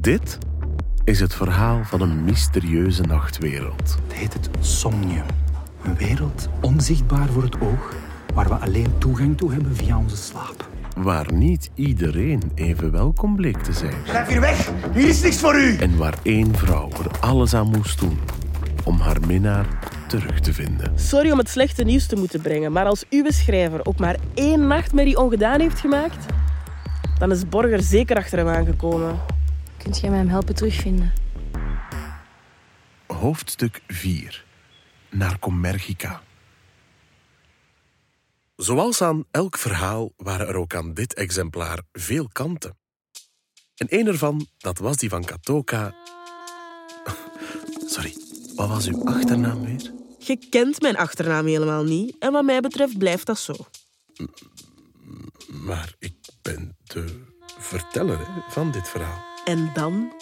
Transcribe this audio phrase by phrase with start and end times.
[0.00, 0.38] Dit
[1.04, 3.96] is het verhaal van een mysterieuze nachtwereld.
[4.02, 5.24] Het heet het Somnium.
[5.82, 7.94] Een wereld onzichtbaar voor het oog,
[8.34, 10.68] waar we alleen toegang toe hebben via onze slaap.
[10.96, 13.94] Waar niet iedereen even welkom bleek te zijn.
[14.02, 14.70] Blijf hier weg!
[14.94, 15.76] Hier is niks voor u!
[15.76, 18.18] En waar één vrouw er alles aan moest doen
[18.84, 19.66] om haar minnaar
[20.08, 20.92] terug te vinden.
[20.98, 24.66] Sorry om het slechte nieuws te moeten brengen, maar als uw schrijver ook maar één
[24.66, 26.26] nachtmerrie ongedaan heeft gemaakt,
[27.18, 29.29] dan is Borger zeker achter hem aangekomen.
[29.82, 31.12] Kunt jij mij hem helpen terugvinden?
[33.06, 34.44] Hoofdstuk 4.
[35.10, 36.22] Naar Commergica.
[38.56, 42.78] Zoals aan elk verhaal waren er ook aan dit exemplaar veel kanten.
[43.74, 45.94] En een ervan, dat was die van Katoka.
[47.92, 48.16] Sorry,
[48.54, 49.92] wat was uw achternaam weer?
[50.18, 53.54] Je kent mijn achternaam helemaal niet en wat mij betreft blijft dat zo.
[55.46, 57.22] Maar ik ben de
[57.58, 59.29] verteller hè, van dit verhaal.
[59.44, 60.12] En dan?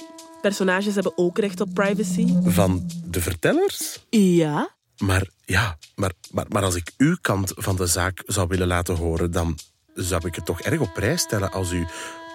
[0.40, 2.26] Personages hebben ook recht op privacy.
[2.44, 4.06] Van de vertellers?
[4.10, 4.70] Ja?
[4.98, 8.96] Maar ja, maar, maar, maar als ik uw kant van de zaak zou willen laten
[8.96, 9.58] horen, dan
[9.94, 11.86] zou ik het toch erg op prijs stellen als u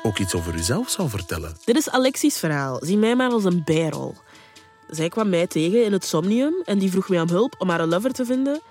[0.03, 1.57] ook iets over uzelf zou vertellen.
[1.65, 2.79] Dit is Alexis' verhaal.
[2.81, 4.15] Zie mij maar als een bijrol.
[4.89, 7.79] Zij kwam mij tegen in het Somnium en die vroeg mij om hulp om haar
[7.79, 8.61] een lover te vinden.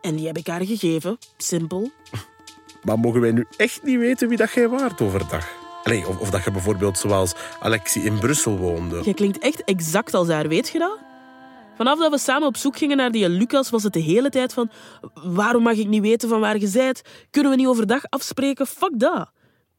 [0.00, 1.18] En die heb ik haar gegeven.
[1.36, 1.90] Simpel.
[2.82, 5.61] Maar mogen wij nu echt niet weten wie dat jij waart overdag?
[5.82, 9.00] Allee, of, of dat je bijvoorbeeld zoals Alexie in Brussel woonde.
[9.04, 10.98] Je klinkt echt exact als haar, weet je dat?
[11.76, 14.52] Vanaf dat we samen op zoek gingen naar die Lucas, was het de hele tijd
[14.52, 14.70] van...
[15.14, 17.02] Waarom mag ik niet weten van waar je zijt?
[17.30, 18.66] Kunnen we niet overdag afspreken?
[18.66, 19.30] Fuck dat.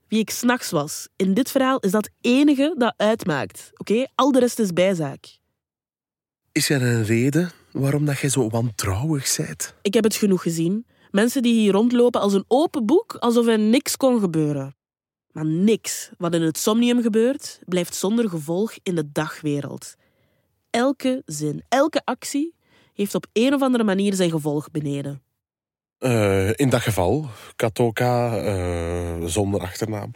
[0.07, 1.07] Wie ik s'nachts was.
[1.15, 3.69] In dit verhaal is dat enige dat uitmaakt.
[3.73, 4.05] Oké?
[4.15, 5.37] Al de rest is bijzaak.
[6.51, 9.73] Is er een reden waarom dat jij zo wantrouwig bent?
[9.81, 10.85] Ik heb het genoeg gezien.
[11.11, 14.75] Mensen die hier rondlopen als een open boek, alsof er niks kon gebeuren.
[15.33, 19.95] Maar niks wat in het somnium gebeurt, blijft zonder gevolg in de dagwereld.
[20.69, 22.55] Elke zin, elke actie
[22.93, 25.21] heeft op een of andere manier zijn gevolg beneden.
[25.97, 30.11] Eh, in dat geval, Katoka, eh, zonder achternaam.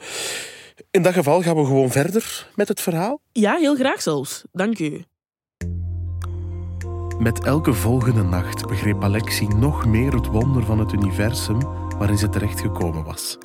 [0.91, 3.21] In dat geval gaan we gewoon verder met het verhaal.
[3.31, 4.43] Ja, heel graag zelfs.
[4.51, 5.03] Dank u.
[7.19, 11.59] Met elke volgende nacht begreep Alexie nog meer het wonder van het universum
[11.97, 13.37] waarin ze terechtgekomen was.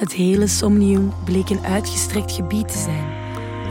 [0.00, 3.04] Het hele Somnium bleek een uitgestrekt gebied te zijn.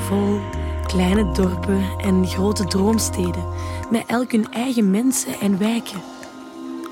[0.02, 0.40] Vol
[0.88, 3.44] kleine dorpen en grote droomsteden,
[3.92, 6.00] met elk hun eigen mensen en wijken.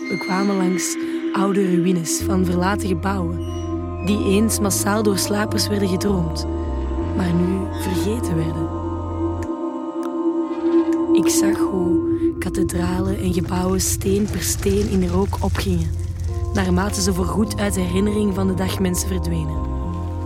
[0.09, 0.97] We kwamen langs
[1.33, 3.37] oude ruïnes van verlaten gebouwen,
[4.05, 6.45] die eens massaal door slapers werden gedroomd,
[7.15, 8.69] maar nu vergeten werden.
[11.13, 11.99] Ik zag hoe
[12.39, 15.89] kathedralen en gebouwen steen per steen in rook opgingen,
[16.57, 19.61] naarmate ze voorgoed uit de herinnering van de dagmensen verdwenen.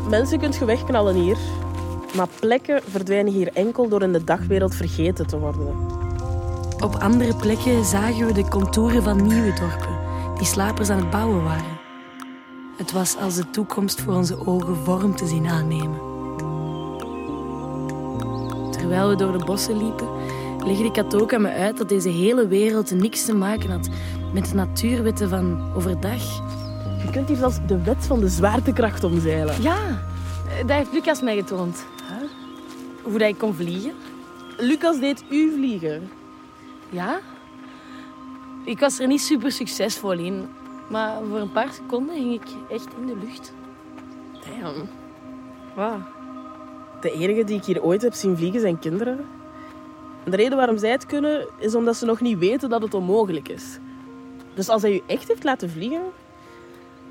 [0.10, 1.38] Mensen kunt je wegknallen hier,
[2.16, 5.76] maar plekken verdwijnen hier enkel door in de dagwereld vergeten te worden.
[6.84, 9.98] Op andere plekken zagen we de contouren van nieuwe dorpen,
[10.38, 11.80] die slapers aan het bouwen waren.
[12.78, 16.00] Het was als de toekomst voor onze ogen vorm te zien aannemen.
[18.72, 20.08] Terwijl we door de bossen liepen,
[20.66, 23.90] legde Katoka me uit dat deze hele wereld niks te maken had
[24.34, 26.38] met de natuurwetten van overdag.
[27.04, 29.62] Je kunt hier zelfs de wet van de zwaartekracht omzeilen.
[29.62, 30.02] Ja,
[30.60, 31.86] dat heeft Lucas mij getoond.
[33.04, 33.94] Hoe dat ik kon vliegen.
[34.58, 36.10] Lucas deed u vliegen.
[36.90, 37.20] Ja?
[38.66, 40.50] Ik was er niet super succesvol in,
[40.90, 43.54] maar voor een paar seconden hing ik echt in de lucht.
[44.34, 44.90] Damn.
[45.76, 46.02] Wow.
[47.02, 49.20] De enige die ik hier ooit heb zien vliegen zijn kinderen.
[50.24, 52.94] En de reden waarom zij het kunnen, is omdat ze nog niet weten dat het
[52.94, 53.80] onmogelijk is.
[54.54, 56.04] Dus als hij u echt heeft laten vliegen,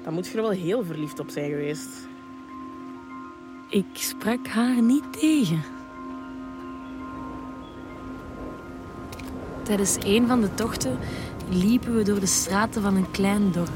[0.05, 1.89] dan moet je er wel heel verliefd op zijn geweest.
[3.69, 5.63] Ik sprak haar niet tegen.
[9.63, 10.99] Tijdens een van de tochten
[11.49, 13.71] liepen we door de straten van een klein dorp,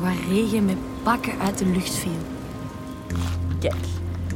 [0.00, 2.12] waar regen met bakken uit de lucht viel.
[3.60, 3.74] Kijk,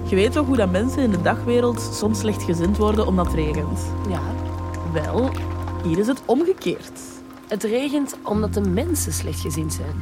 [0.09, 3.80] je weet toch hoe dat mensen in de dagwereld soms slechtgezind worden omdat het regent?
[4.09, 4.21] Ja,
[4.92, 5.30] Wel,
[5.84, 7.01] hier is het omgekeerd.
[7.48, 9.95] Het regent omdat de mensen slechtgezind zijn.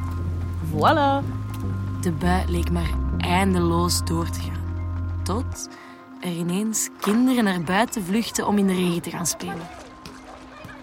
[0.71, 1.23] Voilà.
[2.01, 4.63] De bui leek maar eindeloos door te gaan.
[5.23, 5.69] Tot
[6.21, 9.67] er ineens kinderen naar buiten vluchtten om in de regen te gaan spelen.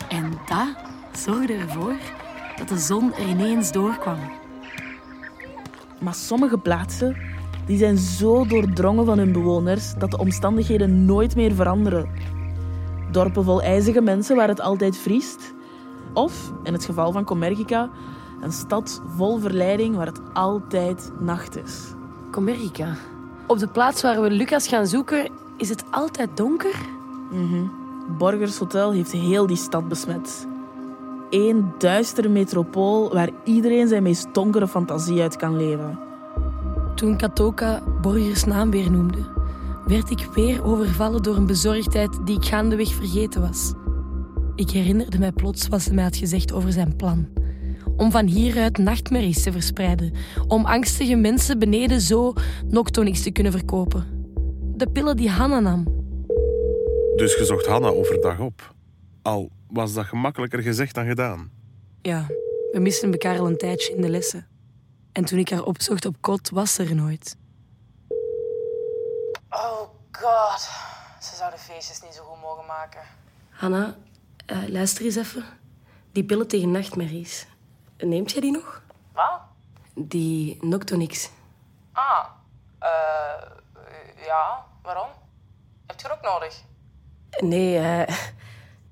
[0.09, 0.75] En dat
[1.21, 1.97] zorgde ervoor
[2.57, 4.19] dat de zon er ineens doorkwam.
[5.99, 7.17] Maar sommige plaatsen
[7.67, 12.11] die zijn zo doordrongen van hun bewoners dat de omstandigheden nooit meer veranderen.
[13.11, 15.55] Dorpen vol ijzige mensen waar het altijd vriest.
[16.13, 17.91] Of, in het geval van Commergica,
[18.41, 21.95] een stad vol verleiding waar het altijd nacht is.
[22.31, 22.95] Comerica.
[23.47, 26.75] Op de plaats waar we Lucas gaan zoeken Is het altijd donker?
[28.19, 30.47] Borgers Hotel heeft heel die stad besmet.
[31.31, 35.99] Eén duistere metropool waar iedereen zijn meest donkere fantasie uit kan leven.
[36.95, 39.19] Toen Katoka Borgers naam weer noemde,
[39.87, 43.73] werd ik weer overvallen door een bezorgdheid die ik gaandeweg vergeten was.
[44.55, 47.29] Ik herinnerde mij plots wat ze mij had gezegd over zijn plan.
[47.97, 50.13] Om van hieruit nachtmerries te verspreiden.
[50.49, 52.33] Om angstige mensen beneden zo
[52.67, 54.27] Noctonix te kunnen verkopen.
[54.77, 55.85] De pillen die Hanna nam.
[57.17, 58.75] Dus je zocht Hanna overdag op.
[59.23, 61.51] Al was dat gemakkelijker gezegd dan gedaan.
[62.03, 62.27] Ja,
[62.73, 64.47] we misten elkaar al een tijdje in de lessen.
[65.13, 67.37] En toen ik haar opzocht op kot, was ze er nooit.
[69.51, 69.81] Oh
[70.13, 70.61] god.
[71.21, 73.01] Ze zouden feestjes niet zo goed mogen maken.
[73.51, 73.97] Hanna,
[74.47, 75.45] eh, luister eens even.
[76.13, 77.47] Die pillen tegen nachtmerries.
[77.99, 78.83] Neemt jij die nog?
[79.13, 79.41] Wat?
[79.95, 81.31] Die Noctonix.
[81.93, 82.25] Ah,
[82.79, 83.43] eh...
[84.27, 85.09] ja, waarom?
[85.87, 86.63] Heb je er ook nodig?
[87.41, 88.17] Nee, eh,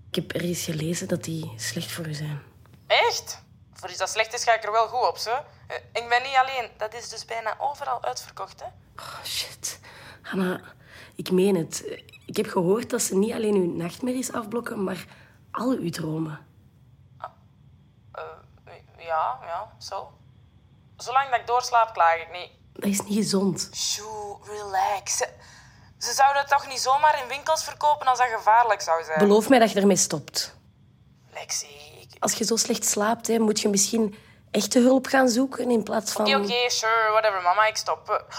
[0.09, 2.43] ik heb ergens gelezen dat die slecht voor u zijn.
[2.87, 3.43] Echt?
[3.73, 5.35] Voor iets dat slecht is, ga ik er wel goed op, zo.
[5.93, 6.71] Ik ben niet alleen.
[6.77, 8.67] Dat is dus bijna overal uitverkocht, hè?
[8.97, 9.81] Oh, shit.
[10.23, 10.61] Hanna,
[11.15, 12.03] ik meen het.
[12.27, 15.05] Ik heb gehoord dat ze niet alleen uw nachtmerries afblokken, maar
[15.51, 16.47] al uw dromen.
[18.13, 18.23] Eh,
[18.97, 20.13] ja, ja, zo.
[20.97, 22.51] Zolang dat ik doorslaap, klaag ik niet.
[22.73, 23.71] Dat is niet gezond.
[23.75, 25.17] Sjoe, relax.
[25.17, 25.29] Ze,
[25.99, 29.19] ze zouden het toch niet zomaar in winkels verkopen als dat gevaarlijk zou zijn?
[29.19, 30.57] Beloof mij dat je ermee stopt.
[31.33, 32.17] Lexie, ik...
[32.23, 34.19] Als je zo slecht slaapt, hè, moet je misschien
[34.51, 36.27] echte hulp gaan zoeken in plaats van...
[36.27, 38.09] Oké, oké, sure, whatever, mama, ik stop.
[38.11, 38.37] Eh,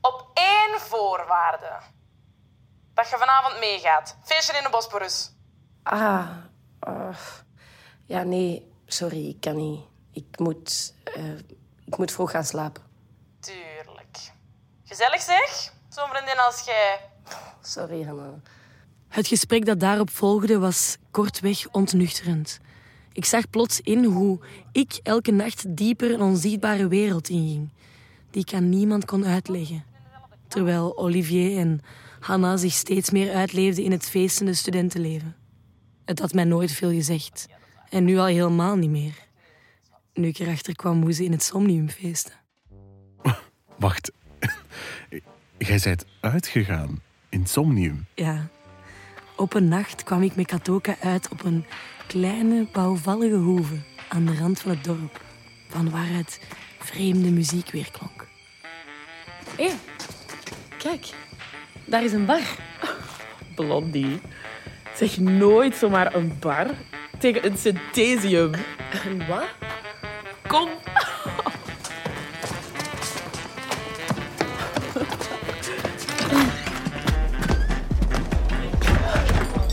[0.00, 1.70] Op één voorwaarde.
[2.94, 4.16] Dat je vanavond meegaat.
[4.24, 5.32] Feestje in de Bosporus.
[5.82, 6.28] Ah,
[6.80, 7.16] eh,
[8.06, 9.80] ja, nee, sorry, ik kan niet.
[10.12, 11.38] Ik moet, eh,
[11.84, 12.82] ik moet vroeg gaan slapen.
[13.40, 14.32] Tuurlijk.
[14.84, 17.00] Gezellig zeg, zo'n vriendin als jij.
[17.62, 18.40] Sorry, Hanna.
[19.08, 22.60] Het gesprek dat daarop volgde was kortweg ontnuchterend.
[23.12, 24.40] Ik zag plots in hoe
[24.72, 27.68] ik elke nacht dieper een onzichtbare wereld inging,
[28.30, 29.84] die ik aan niemand kon uitleggen.
[30.48, 31.80] Terwijl Olivier en
[32.20, 35.36] Hanna zich steeds meer uitleefden in het feestende studentenleven.
[36.04, 37.46] Het had mij nooit veel gezegd.
[37.88, 39.14] En nu al helemaal niet meer.
[40.14, 42.32] Nu ik erachter kwam hoe ze in het Somnium feesten.
[43.78, 44.12] Wacht.
[45.58, 48.06] Jij bent uitgegaan in Somnium.
[48.14, 48.48] Ja.
[49.36, 51.64] Op een nacht kwam ik met Katoka uit op een
[52.06, 53.76] kleine, bouwvallige hoeve
[54.08, 55.24] aan de rand van het dorp,
[55.68, 56.40] van waaruit
[56.78, 58.26] vreemde muziek weerklonk.
[59.56, 59.70] Hé,
[60.78, 61.10] kijk,
[61.84, 62.56] daar is een bar.
[63.54, 64.20] Blondie.
[65.02, 66.66] Zeg nooit zomaar een bar
[67.18, 68.50] tegen een synthesium.
[69.06, 69.44] Een wat?
[70.46, 70.68] Kom.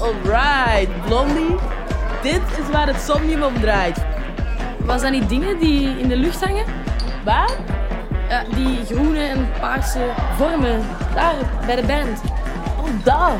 [0.01, 1.55] Alright, Blondie.
[2.21, 3.97] Dit is waar het somnium om draait.
[4.79, 6.65] Was dat niet dingen die in de lucht hangen?
[7.23, 7.57] Waar?
[8.29, 11.35] Ja, die groene en paarse vormen, daar,
[11.65, 12.21] bij de band.
[12.79, 13.37] Oh, daar.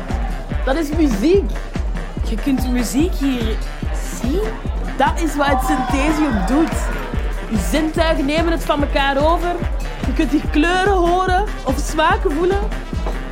[0.64, 1.50] Dat is muziek.
[2.30, 3.56] Je kunt muziek hier
[4.22, 4.40] zien?
[4.96, 6.78] Dat is wat het synthesium doet.
[7.50, 9.54] Je zintuigen nemen het van elkaar over.
[10.06, 12.62] Je kunt die kleuren horen of smaken voelen.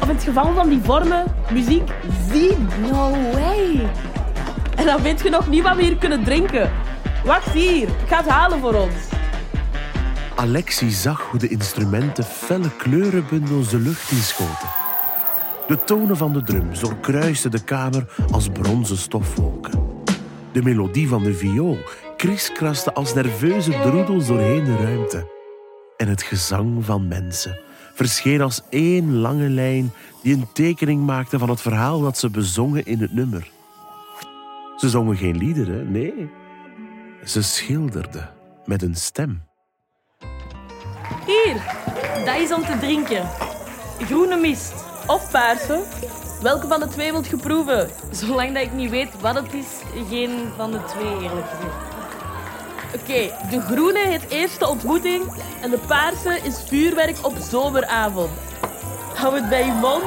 [0.00, 1.90] Of in het geval van die vormen, muziek
[2.32, 2.68] zien.
[2.90, 3.88] No way.
[4.76, 6.70] En dan weet je nog niet wat we hier kunnen drinken.
[7.24, 8.94] Wacht hier, ik ga het halen voor ons.
[10.34, 14.87] Alexie zag hoe de instrumenten felle kleurenbundels de lucht inschoten.
[15.68, 20.02] De tonen van de drums doorkruisten de kamer als bronzen stofwolken.
[20.52, 21.78] De melodie van de viool
[22.16, 25.30] krieskraste als nerveuze droedels doorheen de ruimte.
[25.96, 27.58] En het gezang van mensen
[27.94, 32.86] verscheen als één lange lijn die een tekening maakte van het verhaal dat ze bezongen
[32.86, 33.50] in het nummer.
[34.76, 36.30] Ze zongen geen liederen, nee.
[37.24, 38.30] Ze schilderden
[38.64, 39.42] met een stem.
[41.26, 41.62] Hier,
[42.24, 43.28] dat is om te drinken.
[43.98, 44.87] Groene mist.
[45.08, 45.82] Of paarse.
[46.42, 47.90] Welke van de twee wilt je proeven?
[48.10, 49.66] Zolang dat ik niet weet wat het is,
[50.08, 51.76] geen van de twee eerlijk gezegd.
[52.94, 55.22] Oké, de groene heet eerste ontmoeting
[55.60, 58.30] en de paarse is vuurwerk op zomeravond.
[59.14, 60.02] Hou het bij je mond,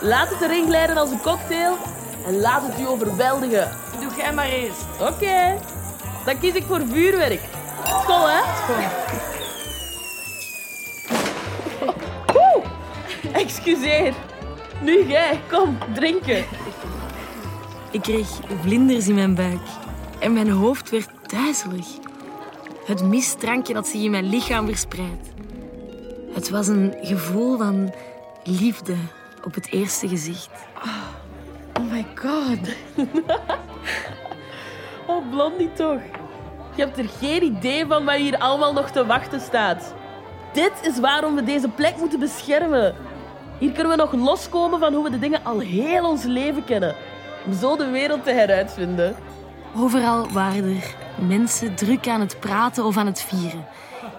[0.00, 1.76] laat het erin glijden als een cocktail
[2.26, 3.70] en laat het u overweldigen.
[4.00, 4.84] Doe jij maar eerst.
[5.00, 5.58] Oké,
[6.24, 7.40] dan kies ik voor vuurwerk.
[7.84, 8.40] School, hè?
[12.34, 12.64] Oeh,
[13.32, 14.14] excuseer.
[14.82, 16.44] Nu jij, kom, drinken.
[17.90, 18.28] Ik kreeg
[18.60, 19.60] vlinders in mijn buik
[20.18, 21.86] en mijn hoofd werd duizelig.
[22.84, 25.28] Het mistdrankje dat zich in mijn lichaam verspreidt.
[26.32, 27.94] Het was een gevoel van
[28.44, 28.94] liefde
[29.44, 30.50] op het eerste gezicht.
[31.78, 32.74] Oh my god.
[35.06, 36.00] oh, Blondie toch.
[36.74, 39.94] Je hebt er geen idee van wat hier allemaal nog te wachten staat.
[40.52, 42.94] Dit is waarom we deze plek moeten beschermen.
[43.60, 46.94] Hier kunnen we nog loskomen van hoe we de dingen al heel ons leven kennen.
[47.46, 49.16] Om zo de wereld te heruitvinden.
[49.76, 50.94] Overal waren er
[51.26, 53.66] mensen druk aan het praten of aan het vieren.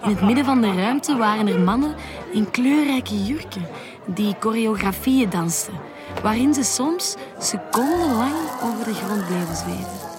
[0.02, 1.94] In het midden van de ruimte waren er mannen
[2.32, 3.66] in kleurrijke jurken
[4.06, 5.74] die choreografieën dansten,
[6.22, 10.10] waarin ze soms secondenlang over de grond bleven zweven.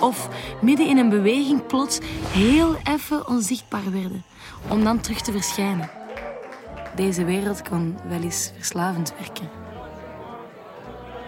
[0.00, 0.28] Of
[0.60, 4.24] midden in een beweging plots heel even onzichtbaar werden,
[4.68, 5.99] om dan terug te verschijnen.
[7.00, 9.48] Deze wereld kon wel eens verslavend werken.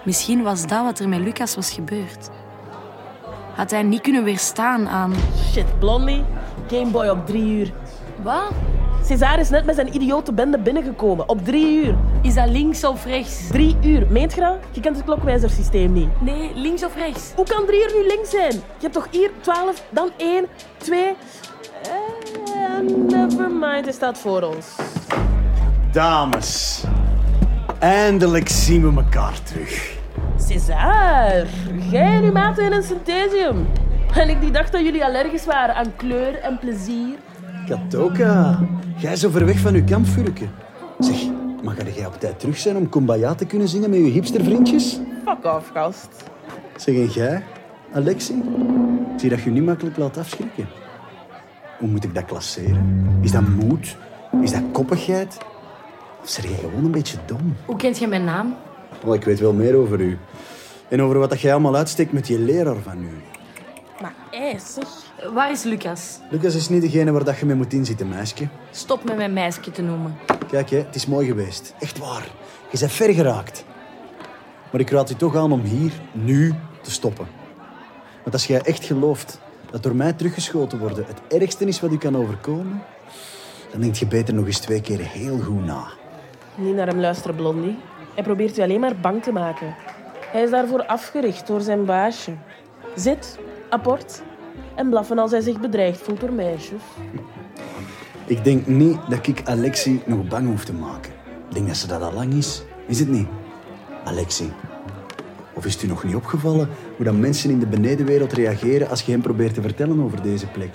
[0.05, 2.31] Misschien was dat wat er met Lucas was gebeurd.
[3.55, 5.15] Had hij niet kunnen weerstaan aan...
[5.51, 6.25] Shit, Blondie.
[6.69, 7.73] Gameboy op drie uur.
[8.23, 8.51] Wat?
[9.05, 11.29] César is net met zijn idiote bende binnengekomen.
[11.29, 11.97] Op drie uur.
[12.23, 13.49] Is dat links of rechts?
[13.49, 14.07] Drie uur.
[14.11, 14.59] Meent je dat?
[14.71, 16.21] Je kent het klokwijzersysteem niet.
[16.21, 17.33] Nee, links of rechts?
[17.37, 18.53] Hoe kan drie uur nu links zijn?
[18.53, 21.17] Je hebt toch hier twaalf, dan één, twee...
[22.55, 24.77] En never mind, hij staat voor ons.
[25.93, 26.85] Dames,
[27.79, 29.99] eindelijk zien we elkaar terug.
[30.37, 31.47] César,
[31.91, 33.67] jij en uw maten in een synthesium.
[34.15, 37.19] En ik die dacht dat jullie allergisch waren aan kleur en plezier.
[37.67, 38.59] Katoka,
[38.97, 40.45] jij zo ver weg van uw kampvuurke.
[40.99, 41.17] Zeg,
[41.63, 45.01] mag jij op tijd terug zijn om Kumbaya te kunnen zingen met je hipstervriendjes?
[45.25, 46.09] Fuck off, gast.
[46.77, 47.43] Zeg, en jij,
[47.93, 48.35] Alexi?
[49.15, 50.69] Ik zie dat je je niet makkelijk laat afschrikken.
[51.79, 53.19] Hoe moet ik dat klasseren?
[53.21, 53.97] Is dat moed?
[54.43, 55.39] Is dat koppigheid?
[56.23, 57.57] Of zeg jij gewoon een beetje dom?
[57.65, 58.57] Hoe kent je mijn naam?
[59.05, 60.19] Oh, ik weet wel meer over u.
[60.89, 63.23] En over wat dat jij allemaal uitsteekt met je leraar van u.
[64.01, 64.89] Maar hé, zeg.
[65.33, 66.19] Waar is Lucas?
[66.31, 68.49] Lucas is niet degene waar dat je mee moet inzitten, meisje.
[68.71, 70.17] Stop met mijn meisje te noemen.
[70.51, 71.75] Kijk, hè, het is mooi geweest.
[71.79, 72.27] Echt waar.
[72.71, 73.65] Je bent ver geraakt.
[74.71, 77.27] Maar ik raad je toch aan om hier, nu, te stoppen.
[78.23, 81.99] Want als jij echt gelooft dat door mij teruggeschoten worden het ergste is wat u
[81.99, 82.83] kan overkomen,
[83.71, 86.01] dan denk je beter nog eens twee keer heel goed na.
[86.55, 87.79] Niet naar hem luisteren, Blondie.
[88.15, 89.75] Hij probeert u alleen maar bang te maken.
[90.33, 92.33] Hij is daarvoor afgericht door zijn baasje.
[92.95, 94.23] Zit, apport
[94.75, 96.83] en blaffen als hij zich bedreigd voelt door meisjes.
[98.27, 101.13] Ik denk niet dat ik Alexi nog bang hoef te maken.
[101.49, 102.63] Ik denk dat ze dat al lang is.
[102.87, 103.29] Is het niet?
[104.05, 104.53] Alexi.
[105.55, 109.03] Of is het u nog niet opgevallen hoe dat mensen in de benedenwereld reageren als
[109.03, 110.71] je hen probeert te vertellen over deze plek?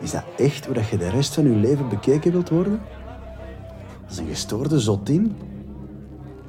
[0.00, 2.80] Is dat echt hoe dat je de rest van je leven bekeken wilt worden?
[4.12, 5.36] Als een gestoorde zotin?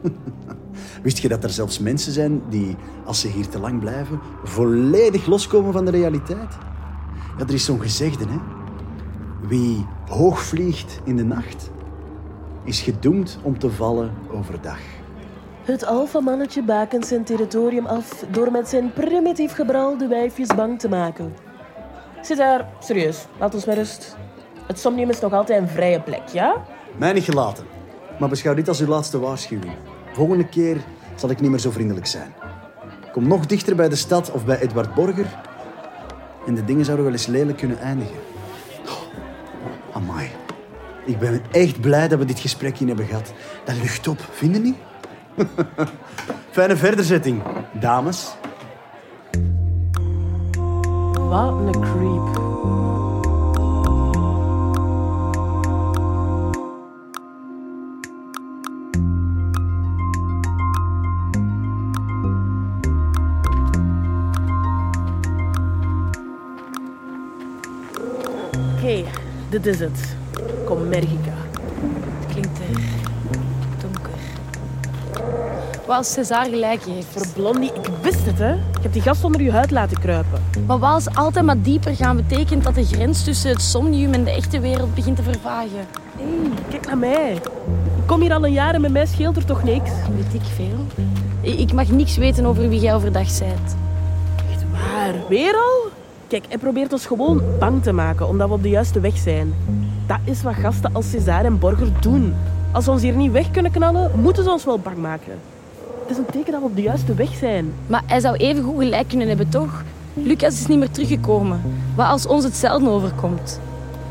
[1.03, 5.25] Wist je dat er zelfs mensen zijn die, als ze hier te lang blijven, volledig
[5.25, 6.57] loskomen van de realiteit?
[7.37, 8.37] Ja, er is zo'n gezegde, hè.
[9.47, 11.71] Wie hoog vliegt in de nacht,
[12.63, 14.79] is gedoemd om te vallen overdag.
[15.63, 20.89] Het alfamannetje bakent zijn territorium af door met zijn primitief gebral de wijfjes bang te
[20.89, 21.33] maken.
[22.21, 24.17] Zit daar, serieus, laat ons met rust.
[24.67, 26.65] Het somnium is nog altijd een vrije plek, ja?
[26.97, 27.65] Mij niet gelaten,
[28.19, 29.73] maar beschouw dit als uw laatste waarschuwing.
[30.13, 30.77] Volgende keer
[31.15, 32.33] zal ik niet meer zo vriendelijk zijn.
[33.11, 35.39] Kom nog dichter bij de stad of bij Edward Borger
[36.47, 38.15] en de dingen zouden wel eens lelijk kunnen eindigen.
[38.85, 40.29] Oh, amai.
[41.05, 43.33] Ik ben echt blij dat we dit gesprek hier hebben gehad.
[43.63, 44.75] Dat lucht op, vinden niet?
[46.51, 47.41] Fijne verderzetting,
[47.79, 48.35] dames.
[51.13, 52.42] Wat een creep.
[68.83, 69.03] Oké,
[69.49, 70.15] dit is het.
[70.65, 71.33] Commergica.
[72.19, 72.81] Het klinkt er
[73.81, 74.11] donker.
[75.85, 77.07] Wat als César gelijk heeft.
[77.11, 78.53] Voor Blondie, ik wist het, hè.
[78.53, 80.43] Ik heb die gast onder je huid laten kruipen.
[80.65, 84.23] Maar wat als altijd maar dieper gaan betekent dat de grens tussen het somnium en
[84.23, 85.87] de echte wereld begint te vervagen?
[86.17, 86.25] Hé,
[86.69, 87.33] kijk naar mij.
[87.97, 89.89] Ik kom hier al een jaar en met mij scheelt er toch niks?
[90.15, 90.85] Weet ik veel.
[91.59, 93.75] Ik mag niks weten over wie jij overdag bent.
[94.51, 95.13] Echt waar?
[95.29, 95.82] Weer al?
[96.33, 99.53] Kijk, hij probeert ons gewoon bang te maken, omdat we op de juiste weg zijn.
[100.07, 102.33] Dat is wat gasten als César en Borger doen.
[102.71, 105.39] Als we ons hier niet weg kunnen knallen, moeten ze ons wel bang maken.
[106.01, 107.73] Het is een teken dat we op de juiste weg zijn.
[107.87, 109.83] Maar hij zou even goed gelijk kunnen hebben, toch?
[110.13, 111.61] Lucas is niet meer teruggekomen.
[111.95, 113.59] Wat als ons hetzelfde overkomt?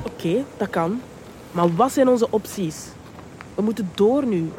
[0.02, 1.00] Oké, dat kan.
[1.50, 2.86] Maar wat zijn onze opties?
[3.54, 4.50] We moeten door nu.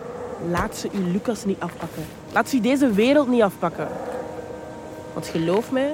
[0.50, 2.03] Laat ze u Lucas niet afpakken.
[2.34, 3.88] Laat ze u deze wereld niet afpakken.
[5.13, 5.91] Want geloof mij,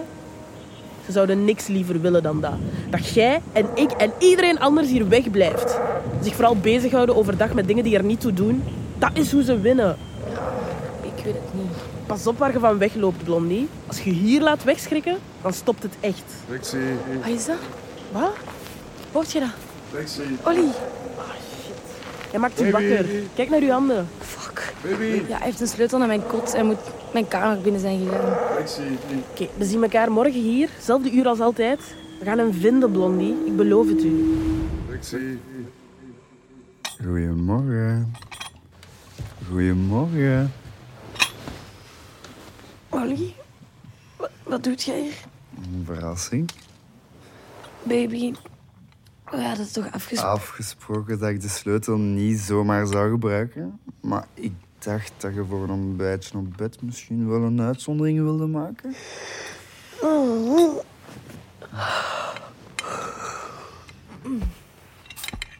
[1.10, 2.54] ze zouden niks liever willen dan dat.
[2.90, 5.78] Dat jij en ik en iedereen anders hier wegblijft.
[6.22, 8.64] Zich vooral bezighouden overdag met dingen die er niet toe doen.
[8.98, 9.98] Dat is hoe ze winnen.
[11.02, 11.72] Ik weet het niet.
[12.06, 13.68] Pas op waar je van wegloopt, Blondie.
[13.88, 16.24] Als je hier laat wegschrikken, dan stopt het echt.
[16.50, 16.78] Lexi,
[17.22, 17.56] Wat is dat?
[18.12, 18.34] Wat?
[19.12, 19.50] Hoort je dat?
[19.94, 20.70] Lexi, Ollie.
[22.32, 22.72] Hij maakt u Baby.
[22.72, 23.06] wakker.
[23.36, 24.08] Kijk naar uw handen.
[24.84, 26.52] Baby, Ja, hij heeft een sleutel naar mijn kot.
[26.52, 26.80] Hij moet
[27.14, 28.56] mijn kamer binnen zijn gegaan.
[28.56, 28.98] Lexi.
[29.32, 30.70] Oké, we zien elkaar morgen hier.
[30.82, 31.96] Zelfde uur als altijd.
[32.20, 33.36] We gaan hem vinden, Blondie.
[33.46, 34.38] Ik beloof het u.
[34.90, 35.40] Lexi.
[37.04, 38.14] Goedemorgen.
[39.50, 40.52] Goedemorgen.
[42.90, 43.36] Ollie,
[44.18, 45.24] wat, wat doet jij hier?
[45.58, 46.50] Een verrassing.
[47.84, 48.34] Baby,
[49.32, 50.40] we hadden het toch afgesproken?
[50.40, 53.80] Afgesproken dat ik de sleutel niet zomaar zou gebruiken.
[54.02, 58.48] Maar ik dacht dat je voor een ontbijtje op bed misschien wel een uitzondering wilde
[58.48, 58.96] maken.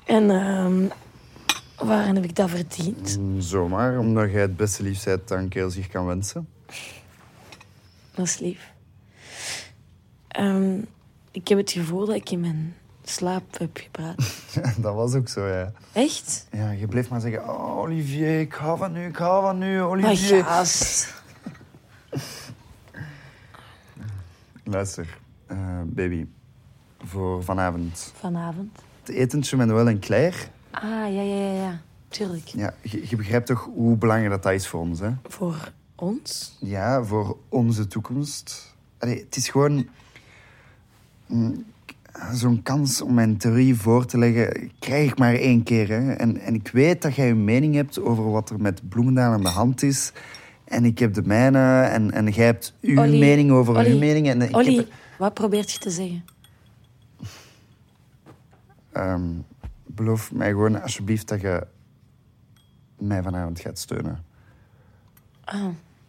[0.06, 0.88] En ehm
[1.86, 3.18] waarin heb ik dat verdiend?
[3.18, 6.48] Mm, Zomaar, omdat jij het beste lief dat een kerel zich kan wensen.
[8.14, 8.72] Dat is lief.
[10.28, 10.82] Ehm,
[11.32, 12.76] ik heb het gevoel dat ik in mijn
[13.10, 14.16] slaap heb gepraat.
[14.84, 15.72] dat was ook zo, ja.
[15.94, 16.48] Echt?
[16.52, 19.78] Ja, je bleef maar zeggen, oh, Olivier, ik hou van u, ik hou van u,
[19.78, 20.44] Maar Olivier.
[20.44, 21.14] gast.
[24.64, 26.26] Luister, eh, baby,
[27.04, 28.14] voor vanavond.
[28.20, 28.80] Vanavond.
[29.00, 30.38] Het etentje met Noël en Claire.
[30.72, 31.82] Ah, ja, ja, ja, ja.
[32.08, 32.48] Tuurlijk.
[32.48, 35.10] Ja, je, je begrijpt toch hoe belangrijk dat, dat is voor ons, hè?
[35.24, 36.58] Voor ons?
[36.60, 38.76] Ja, voor onze toekomst.
[38.98, 39.88] Allee, het is gewoon...
[41.26, 41.66] mm,
[42.34, 45.88] Zo'n kans om mijn theorie voor te leggen, krijg ik maar één keer.
[45.88, 46.12] Hè?
[46.14, 49.42] En, en ik weet dat jij een mening hebt over wat er met Bloemendaal aan
[49.42, 50.12] de hand is.
[50.64, 51.82] En ik heb de mijne.
[51.82, 54.30] En, en jij hebt uw Ollie, mening over Ollie, uw mening.
[54.30, 54.88] En ik Ollie, heb...
[55.18, 56.26] wat probeert je te zeggen?
[58.92, 59.30] Ehm,
[59.86, 61.68] beloof mij gewoon alsjeblieft dat je
[62.98, 64.24] mij vanavond gaat steunen.
[65.44, 65.68] Ah,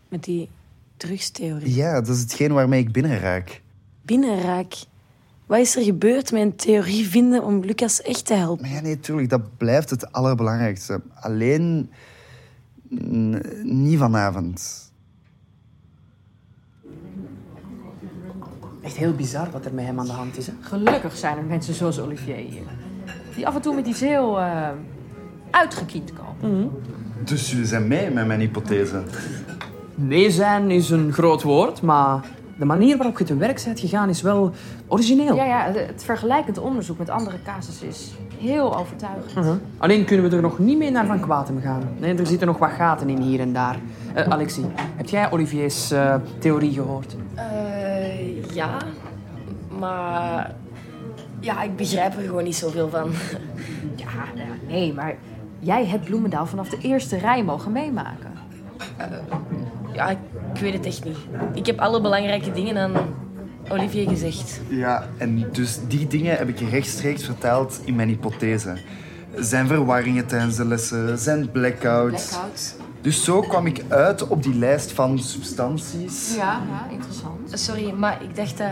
[0.08, 0.48] met die
[0.96, 1.74] drugstheorie.
[1.74, 3.62] Ja, dat is hetgeen waarmee ik binnenraak.
[4.02, 4.74] Binnenraak.
[5.50, 8.66] Wat is er gebeurd met een theorie vinden om Lucas echt te helpen?
[8.66, 11.00] Maar ja, nee, tuurlijk, dat blijft het allerbelangrijkste.
[11.14, 11.90] Alleen
[13.62, 14.90] niet vanavond.
[18.82, 20.46] Echt heel bizar wat er met hem aan de hand is.
[20.46, 20.52] Hè?
[20.60, 22.62] Gelukkig zijn er mensen zoals Olivier hier.
[23.34, 24.68] Die af en toe met iets heel eh
[25.50, 26.70] uitgekiend komen.
[27.24, 29.02] Dus jullie zijn mee met mijn hypothese?
[29.94, 32.24] Nee zijn is een groot woord, maar
[32.60, 34.52] de manier waarop je te werk bent gegaan is wel
[34.86, 35.34] origineel.
[35.34, 39.34] Ja, ja, het vergelijkend onderzoek met andere casussen is heel overtuigend.
[39.34, 39.56] Mhm.
[39.78, 41.82] Alleen kunnen we er nog niet mee naar Van Kwatem gaan.
[41.98, 43.76] Nee, er zitten nog wat gaten in hier en daar.
[44.14, 47.16] Eh, Alexie, heb jij Olivier's eh, theorie gehoord?
[47.34, 48.76] Eh, ja.
[49.78, 50.54] Maar...
[51.40, 53.10] Ja, ik begrijp er gewoon niet zoveel van.
[53.96, 55.14] Ja, ja, nee, maar
[55.58, 58.32] jij hebt Bloemendaal vanaf de eerste rij mogen meemaken.
[59.94, 60.18] Ja, ik,
[60.60, 61.16] weet het echt niet.
[61.54, 62.92] Ik heb alle belangrijke dingen aan
[63.68, 64.60] Olivier gezegd.
[64.68, 68.76] Ja, en dus die dingen heb ik rechtstreeks verteld in mijn hypothese.
[69.36, 72.28] Zijn verwarringen tijdens de lessen, zijn blackouts.
[72.28, 72.76] Blackout.
[73.00, 76.34] Dus zo kwam ik uit op die lijst van substanties.
[76.36, 77.50] Ja, ja, interessant.
[77.60, 78.66] Sorry, maar ik dacht dat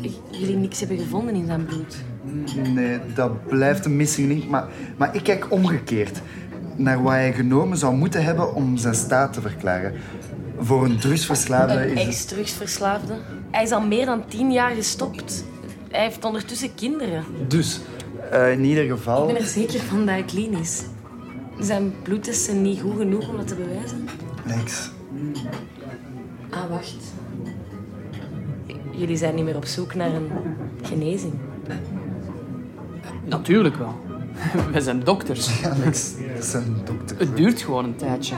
[0.00, 1.96] ik- jullie niks hebben gevonden in zijn bloed.
[2.74, 4.44] Nee, dat blijft een missing link.
[4.48, 6.20] Maar, maar ik kijk omgekeerd
[6.76, 9.92] naar wat hij genomen zou moeten hebben om zijn staat te verklaren.
[10.58, 12.08] Voor een drugsverslaafde Een is het...
[12.08, 13.14] ex-drugsverslaafde.
[13.50, 15.44] Hij is al meer dan tien jaar gestopt.
[15.90, 17.24] Hij heeft ondertussen kinderen.
[17.48, 17.80] Dus,
[18.30, 19.26] eh, in ieder Ik geval...
[19.26, 20.82] ben er zeker van dat hij clean is.
[21.60, 24.08] Zijn bloedtests zijn niet goed genoeg om dat te bewijzen.
[24.44, 24.90] Niks.
[26.50, 26.96] Ah, wacht.
[28.90, 30.30] Jullie zijn niet meer op zoek naar een
[30.82, 31.32] genezing.
[33.24, 34.11] Natuurlijk wel.
[34.72, 35.60] We zijn dokters.
[35.60, 35.72] Ja,
[36.84, 37.18] dokter.
[37.18, 38.34] Het duurt gewoon een tijdje.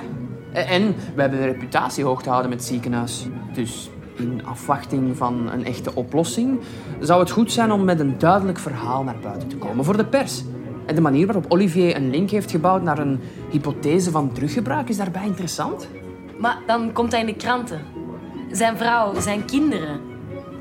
[0.52, 3.26] En- En we hebben de reputatie hoog te houden met het ziekenhuis.
[3.54, 6.61] Dus in afwachting van een echte oplossing
[7.00, 10.04] zou het goed zijn om met een duidelijk verhaal naar buiten te komen voor de
[10.07, 10.42] pers.
[10.87, 14.96] En de manier waarop Olivier een link heeft gebouwd naar een hypothese van druggebruik is
[14.96, 15.88] daarbij interessant.
[16.38, 17.80] Maar dan komt hij in de kranten.
[18.50, 20.00] Zijn vrouw, zijn kinderen.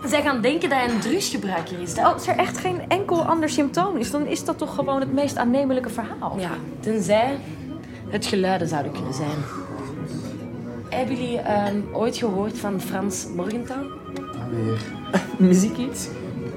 [0.07, 1.95] Zij gaan denken dat hij een drugsgebruiker is.
[1.95, 5.13] Dat- Als er echt geen enkel ander symptoom is, dan is dat toch gewoon het
[5.13, 6.35] meest aannemelijke verhaal.
[6.39, 7.37] Ja, tenzij
[8.09, 9.37] het geluiden zouden kunnen zijn.
[10.89, 13.85] Hebben jullie ehm, ooit gehoord van Frans Morgenthau?
[14.51, 14.81] Weer.
[15.47, 16.07] Muziek iets?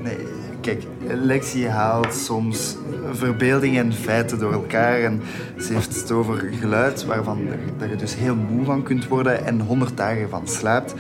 [0.02, 0.16] Nee,
[0.60, 2.76] kijk, Lexi haalt soms
[3.12, 5.00] verbeelding en feiten door elkaar.
[5.00, 5.22] En
[5.60, 9.60] ze heeft het over geluid waarvan dat je dus heel moe van kunt worden en
[9.60, 10.94] honderd dagen van slaapt.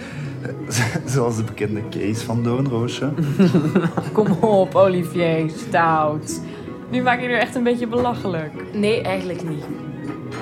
[1.14, 3.12] Zoals de bekende case van Doornroosje.
[4.12, 6.40] Kom op, Olivier, stout.
[6.90, 8.52] Nu maak je er echt een beetje belachelijk.
[8.72, 9.64] Nee, eigenlijk niet.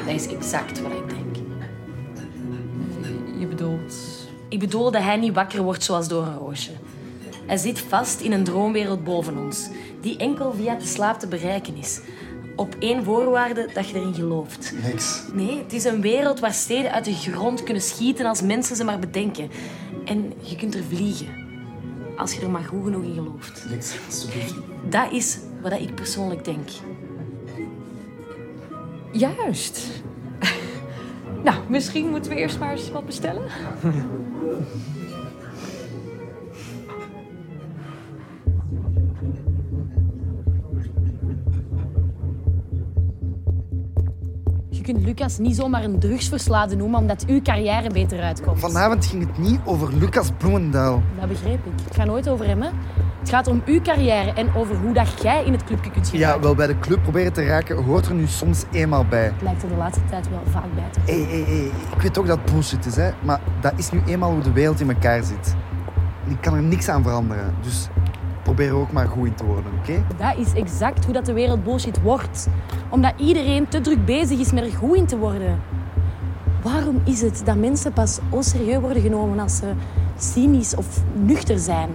[0.07, 1.47] Dat is exact wat ik denk.
[3.39, 3.95] Je bedoelt...
[4.49, 6.71] Ik bedoel dat hij niet wakker wordt zoals door een roosje.
[7.47, 9.69] Hij zit vast in een droomwereld boven ons,
[10.01, 12.01] die enkel via de slaap te bereiken is.
[12.57, 14.73] Op één voorwaarde dat je erin gelooft.
[14.83, 15.23] Niks.
[15.33, 18.85] Nee, het is een wereld waar steden uit de grond kunnen schieten als mensen ze
[18.85, 19.51] maar bedenken.
[20.05, 21.27] En je kunt er vliegen.
[22.17, 23.67] Als je er maar goed genoeg in gelooft.
[24.91, 26.69] Dat is wat ik persoonlijk denk.
[29.13, 30.03] Juist.
[31.45, 33.43] nou, misschien moeten we eerst maar eens wat bestellen.
[45.19, 48.61] Lucas niet zomaar een drugsverslaafde noemen omdat uw carrière beter uitkomt.
[48.61, 51.03] Vanavond ging het niet over Lucas Bloemendaal.
[51.21, 51.73] Dat begreep ik.
[51.85, 52.69] Het gaat nooit over hem, hè.
[53.21, 56.19] Het gaat om uw carrière en over hoe dat jij in het clubje kunt Ja,
[56.19, 56.41] geraken.
[56.43, 59.25] wel bij de club proberen te raken hoort er nu soms eenmaal bij.
[59.25, 62.39] Het lijkt er de laatste tijd wel vaak bij te hé, ik weet ook dat
[62.43, 63.11] het bullshit is, hè.
[63.25, 65.55] Maar dat is nu eenmaal hoe de wereld in elkaar zit.
[66.29, 67.55] Ik kan er niks aan veranderen.
[67.63, 67.89] Dus
[68.45, 70.05] probeer er ook maar goed in te worden, oké?
[70.17, 72.49] Dat is exact hoe dat de wereld bullshit wordt.
[72.89, 75.61] Omdat iedereen te druk bezig is met er goed in te worden.
[76.63, 79.73] Waarom is het dat mensen pas onserieus worden genomen als ze
[80.17, 81.91] cynisch of nuchter zijn?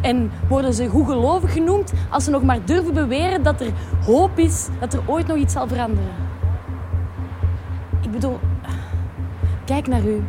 [0.00, 3.72] En worden ze goedgelovig genoemd als ze nog maar durven beweren dat er
[4.04, 6.12] hoop is, dat er ooit nog iets zal veranderen?
[8.02, 8.38] Ik bedoel,
[9.64, 10.22] kijk naar u.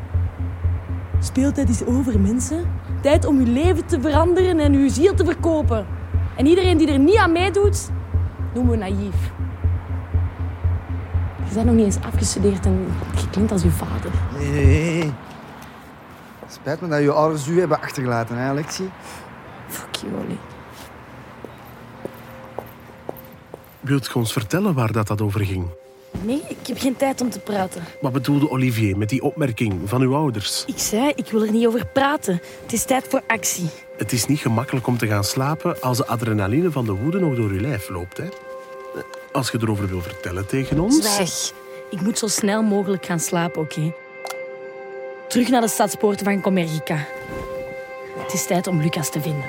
[1.20, 2.64] Speeltijd is over, mensen.
[3.02, 5.86] Tijd om uw leven te veranderen en uw ziel te verkopen.
[6.36, 7.90] En iedereen die er niet aan meedoet,
[8.54, 9.32] noemen we naïef.
[11.48, 12.86] Je bent nog niet eens afgestudeerd en
[13.16, 14.12] je klinkt als uw vader.
[14.38, 15.12] Nee, nee, nee.
[16.48, 18.90] Spijt me dat je ouders u hebben achtergelaten, hè, Alexie?
[19.68, 20.38] Fuck you, Olly.
[23.80, 25.66] Wilt je ons vertellen waar dat, dat over ging?
[26.24, 27.84] Nee, ik heb geen tijd om te praten.
[28.00, 30.64] Wat bedoelde Olivier met die opmerking van uw ouders?
[30.68, 32.42] Ik zei, ik wil er niet over praten.
[32.62, 33.70] Het is tijd voor actie.
[33.98, 37.36] Het is niet gemakkelijk om te gaan slapen als de adrenaline van de woede nog
[37.36, 38.18] door je lijf loopt.
[38.18, 38.28] Hè?
[39.32, 40.96] Als je erover wil vertellen tegen ons...
[40.96, 41.52] Zwijg.
[41.90, 43.94] Ik moet zo snel mogelijk gaan slapen, oké?
[45.28, 47.08] Terug naar de stadspoorten van Comergica.
[48.18, 49.46] Het is tijd om Lucas te vinden.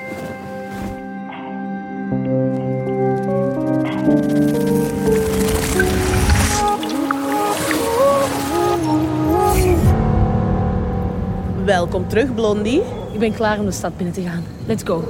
[11.73, 12.81] Welkom terug, Blondie.
[13.13, 14.43] Ik ben klaar om de stad binnen te gaan.
[14.65, 15.03] Let's go.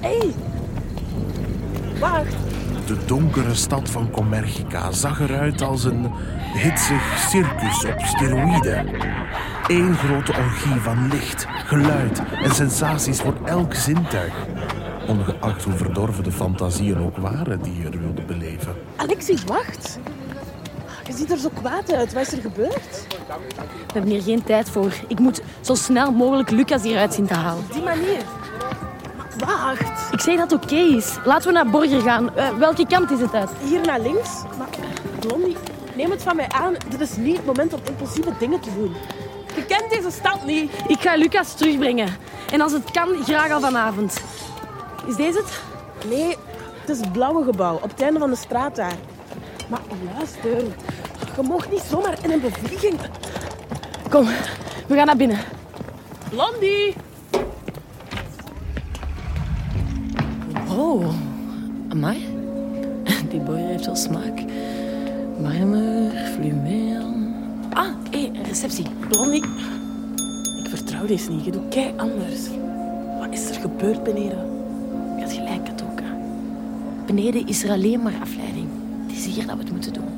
[0.00, 0.32] Hey.
[2.00, 2.36] Wacht.
[2.86, 6.10] De donkere stad van Comergica zag eruit als een
[6.52, 8.86] hitsig circus op steroïden.
[9.68, 14.34] Eén grote orgie van licht, geluid en sensaties voor elk zintuig.
[15.08, 18.74] Ongeacht hoe verdorven de fantasieën ook waren die je er wilde beleven.
[18.96, 19.98] Alexis, wacht.
[21.06, 22.12] Je ziet er zo kwaad uit.
[22.12, 23.06] Wat is er gebeurd?
[23.86, 24.92] We hebben hier geen tijd voor.
[25.08, 27.62] Ik moet zo snel mogelijk Lucas hieruit zien te halen.
[27.62, 28.22] Op die manier.
[29.38, 30.12] Wacht.
[30.12, 31.16] Ik zeg dat het oké is.
[31.24, 32.36] Laten we naar Borger gaan.
[32.36, 33.50] Eh, welke kant is het uit?
[33.64, 34.30] Hier naar links.
[34.58, 34.68] Maar
[35.20, 35.56] Blondie,
[35.94, 36.74] neem het van mij aan.
[36.88, 38.94] Dit is niet het moment om impulsieve dingen te doen.
[39.54, 40.70] Je kent deze stad niet.
[40.86, 42.08] Ik ga Lucas terugbrengen.
[42.52, 44.20] En als het kan, graag al vanavond.
[45.06, 45.60] Is deze het?
[46.08, 46.36] Nee,
[46.80, 48.96] het is het blauwe gebouw op het einde van de straat daar.
[49.68, 49.80] Maar
[50.14, 50.62] luister,
[51.36, 52.94] je mocht niet zomaar in een bevlieging.
[54.10, 54.26] Kom,
[54.86, 55.38] we gaan naar binnen.
[56.30, 56.94] Blondie!
[60.68, 61.06] Oh,
[61.88, 62.26] amai.
[63.30, 64.42] Die Borger heeft wel smaak.
[65.40, 67.12] Marmer, fluweel.
[67.72, 68.86] Ah, hé, een receptie.
[69.08, 69.44] Blondie,
[70.62, 71.44] ik vertrouw deze niet.
[71.44, 72.40] Je doet kei anders.
[73.18, 74.38] Wat is er gebeurd beneden?
[75.16, 76.16] Je had gelijk, Katoka.
[77.06, 78.53] Beneden is er alleen maar afleiding.
[79.34, 80.08] Hier dat we het moeten doen.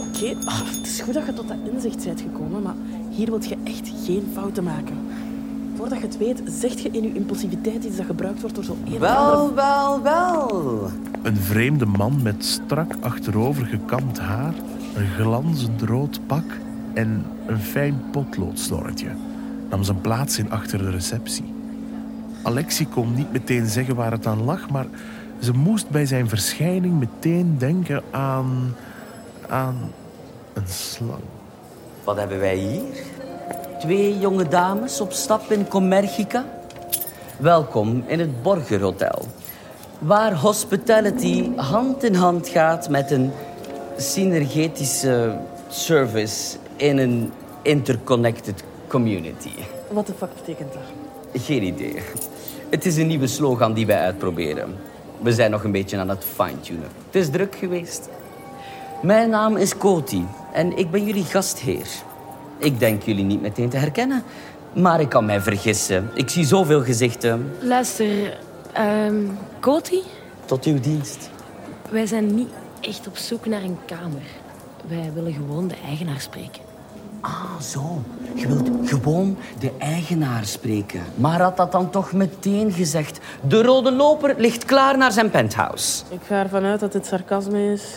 [0.00, 2.74] Oké, ah, het is goed dat je tot dat inzicht bent gekomen, maar
[3.10, 4.96] hier wil je echt geen fouten maken.
[5.76, 8.76] Voordat je het weet, zeg je in je impulsiviteit iets dat gebruikt wordt door zo
[8.84, 8.98] een.
[8.98, 10.90] Wel, wel, wel.
[11.22, 14.54] Een vreemde man met strak achterover gekamd haar,
[14.94, 16.44] een glanzend rood pak
[16.94, 19.08] en een fijn potloodsnorretje
[19.70, 21.44] nam zijn plaats in achter de receptie.
[22.42, 24.86] Alexie kon niet meteen zeggen waar het aan lag, maar
[25.40, 28.76] ze moest bij zijn verschijning meteen denken aan.
[29.48, 29.92] aan
[30.52, 31.22] een slang.
[32.04, 33.02] Wat hebben wij hier?
[33.80, 36.44] Twee jonge dames op stap in Commergica.
[37.38, 39.26] Welkom in het Borger Hotel.
[39.98, 43.30] Waar hospitality hand in hand gaat met een
[43.96, 49.50] synergetische service in een interconnected community.
[49.90, 51.42] Wat de fuck betekent dat?
[51.42, 52.02] Geen idee.
[52.70, 54.89] Het is een nieuwe slogan die wij uitproberen.
[55.22, 56.88] We zijn nog een beetje aan het fine-tunen.
[57.06, 58.08] Het is druk geweest.
[59.02, 61.86] Mijn naam is Koti en ik ben jullie gastheer.
[62.58, 64.22] Ik denk jullie niet meteen te herkennen,
[64.72, 66.10] maar ik kan mij vergissen.
[66.14, 67.52] Ik zie zoveel gezichten.
[67.60, 68.38] Luister,
[69.60, 70.02] Koti,
[70.44, 71.30] Tot uw dienst.
[71.90, 72.48] wij zijn niet
[72.80, 74.22] echt op zoek naar een kamer.
[74.88, 76.62] Wij willen gewoon de eigenaar spreken.
[77.20, 78.02] Ah, zo.
[78.34, 81.00] Je wilt gewoon de eigenaar spreken.
[81.14, 83.18] Maar had dat dan toch meteen gezegd?
[83.48, 86.02] De rode loper ligt klaar naar zijn penthouse.
[86.10, 87.96] Ik ga ervan uit dat dit sarcasme is.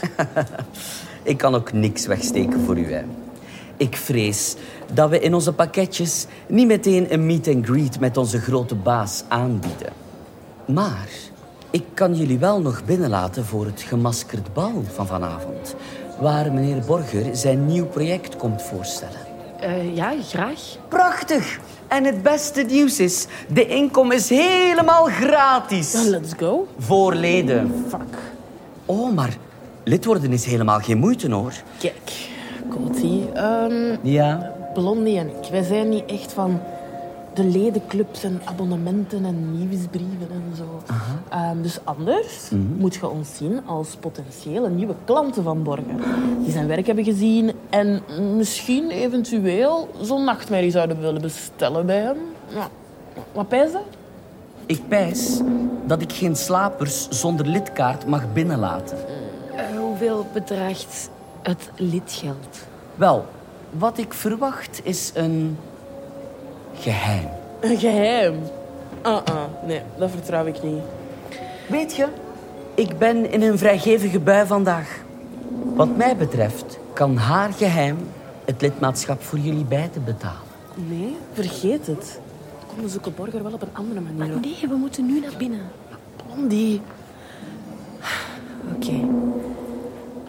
[1.23, 2.93] Ik kan ook niks wegsteken voor u.
[2.93, 3.03] Hè.
[3.77, 4.55] Ik vrees
[4.93, 9.23] dat we in onze pakketjes niet meteen een meet and greet met onze grote baas
[9.27, 9.93] aanbieden.
[10.65, 11.07] Maar
[11.69, 15.75] ik kan jullie wel nog binnenlaten voor het gemaskerd bal van vanavond.
[16.23, 19.19] Waar meneer Borger zijn nieuw project komt voorstellen.
[19.59, 20.59] Eh, ja, graag.
[20.87, 21.59] Prachtig!
[21.87, 25.93] En het beste nieuws is, de inkom is helemaal gratis.
[25.93, 26.67] Let's go.
[26.77, 27.85] Voor leden.
[27.89, 28.17] Fuck.
[28.85, 29.37] Oh, maar
[29.83, 31.53] lid worden is helemaal geen moeite, hoor.
[31.79, 32.27] Kijk,
[32.69, 33.27] Koti.
[33.33, 36.61] ehm, Ja, Blondie en ik, wij zijn niet echt van
[37.33, 40.81] de ledenclubs en abonnementen en nieuwsbrieven en zo.
[41.29, 45.99] Ehm, dus anders moet je ons zien als potentiële nieuwe klanten van Borgen.
[46.43, 48.01] Die zijn werk hebben gezien en
[48.35, 52.17] misschien eventueel zo'n nachtmerrie zouden willen bestellen bij hem.
[52.47, 52.67] Ja.
[53.31, 53.79] Wat pijs je?
[54.65, 55.41] ik pijs
[55.85, 58.97] dat ik geen slapers zonder lidkaart mag binnenlaten.
[59.55, 61.09] Eh, hoeveel bedraagt
[61.41, 62.65] het lidgeld?
[62.95, 63.25] Wel,
[63.69, 65.57] wat ik verwacht is een
[66.73, 67.27] geheim.
[67.59, 68.35] Een geheim.
[69.01, 70.81] Ah, ah, nee, dat vertrouw ik niet.
[71.67, 72.07] Weet je,
[72.73, 75.01] ik ben in een vrijgevige bui vandaag.
[75.75, 77.97] Wat mij betreft kan haar geheim
[78.45, 80.51] het lidmaatschap voor jullie beiden betalen.
[80.75, 82.19] Nee, vergeet het.
[82.67, 84.35] Kom, we zoeken Borger wel op een andere manier.
[84.35, 84.41] op.
[84.41, 85.61] Nee, we moeten nu naar binnen.
[86.25, 86.81] Blondie.
[88.75, 89.07] Oké.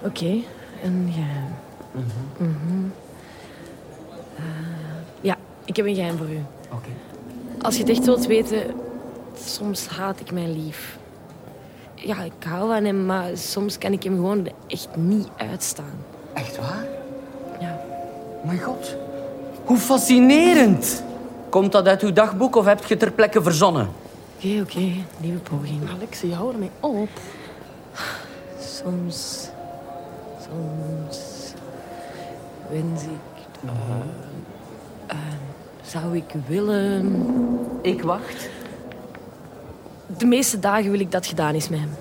[0.04, 0.36] Oké,
[0.82, 1.54] een geheim.
[2.36, 2.84] Mhm.
[4.36, 4.73] Eh, ja,
[5.64, 6.38] ik heb een geheim voor u.
[6.72, 6.88] Oké.
[7.62, 8.62] Als je het echt wilt weten,
[9.44, 10.98] soms haat ik mijn lief.
[11.94, 15.94] Ja, ik hou van hem, maar soms kan ik hem gewoon echt niet uitstaan.
[16.32, 16.84] Echt waar?
[17.60, 17.80] Ja.
[18.44, 18.96] Mijn god.
[19.64, 21.02] Hoe fascinerend.
[21.48, 23.88] Komt dat uit uw dagboek of heb je het ter plekke verzonnen?
[24.36, 24.80] Oké, oké,
[25.18, 25.80] nieuwe poging.
[25.96, 27.08] Alexie, hou ermee op.
[28.60, 29.48] Soms,
[30.42, 31.18] soms
[32.70, 33.70] wens ik.
[35.06, 35.16] eh,
[35.86, 37.26] zou ik willen.
[37.82, 38.48] Ik wacht.
[40.16, 41.92] De meeste dagen wil ik dat gedaan is met hem.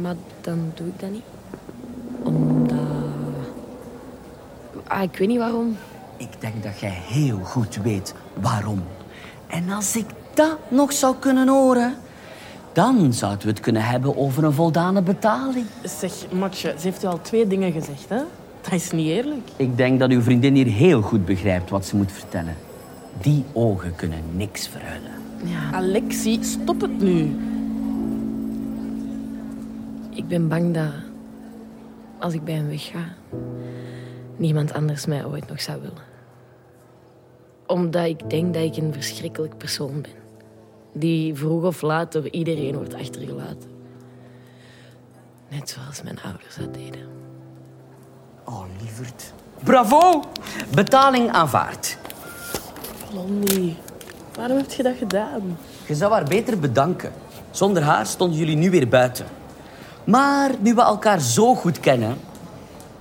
[0.00, 1.24] Maar dan doe ik dat niet.
[2.22, 2.78] Omdat.
[4.86, 5.76] Ah, ik weet niet waarom.
[6.16, 8.82] Ik denk dat jij heel goed weet waarom.
[9.46, 11.94] En als ik dat nog zou kunnen horen,
[12.72, 15.66] dan zouden we het kunnen hebben over een voldane betaling.
[15.82, 18.22] Zeg, Matje, ze heeft u al twee dingen gezegd, hè?
[18.62, 19.48] Dat is niet eerlijk.
[19.56, 22.56] Ik denk dat uw vriendin hier heel goed begrijpt wat ze moet vertellen.
[23.20, 25.10] Die ogen kunnen niks verhuilen.
[25.44, 27.36] Ja, Alexie, stop het nu.
[30.14, 30.92] ik ben bang dat
[32.18, 33.14] als ik bij hem wegga,
[34.36, 36.02] niemand anders mij ooit nog zou willen.
[37.66, 40.20] Omdat ik denk dat ik een verschrikkelijk persoon ben.
[40.92, 43.70] Die vroeg of laat door iedereen wordt achtergelaten.
[45.50, 47.06] Net zoals mijn ouders dat deden.
[48.52, 49.32] Oh, lieverd.
[49.62, 50.22] Bravo!
[50.74, 51.98] Betaling aanvaard.
[53.10, 53.76] Blondie,
[54.34, 55.58] waarom heb je dat gedaan?
[55.86, 57.12] Je zou haar beter bedanken.
[57.50, 59.26] Zonder haar stonden jullie nu weer buiten.
[60.04, 62.16] Maar nu we elkaar zo goed kennen,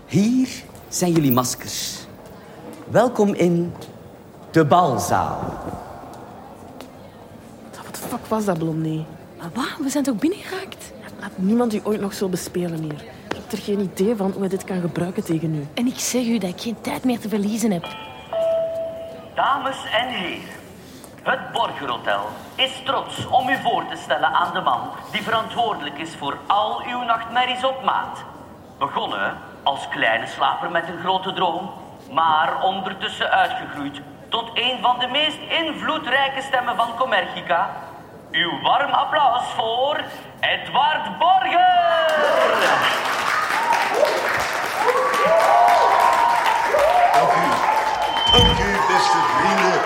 [0.05, 0.49] hier
[0.89, 2.05] zijn jullie maskers.
[2.89, 3.73] Welkom in
[4.51, 5.39] de balzaal.
[7.83, 9.05] Wat de fuck was dat, Blondie?
[9.37, 9.77] Maar wat?
[9.79, 10.91] We zijn toch binnengeraakt?
[11.19, 13.03] Laat niemand u ooit nog zo bespelen hier.
[13.51, 15.67] Ik heb er geen idee van hoe hij dit kan gebruiken tegen u.
[15.73, 17.85] En ik zeg u dat ik geen tijd meer te verliezen heb.
[19.35, 20.49] Dames en heren,
[21.23, 26.15] het Borgerhotel is trots om u voor te stellen aan de man die verantwoordelijk is
[26.15, 28.23] voor al uw nachtmerries op maat.
[28.79, 31.71] Begonnen als kleine slaper met een grote droom,
[32.11, 37.69] maar ondertussen uitgegroeid tot een van de meest invloedrijke stemmen van Commercica.
[38.31, 40.03] Uw warm applaus voor
[40.39, 43.30] Edward Borger!
[47.13, 47.47] Dank u.
[48.31, 49.81] Dank u, beste vrienden.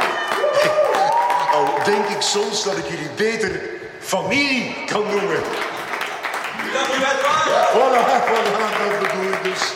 [1.56, 3.62] Al denk ik soms dat ik jullie beter
[4.00, 5.44] familie kan noemen.
[7.74, 9.74] Voilà, voilà, dat bedoel ik dus.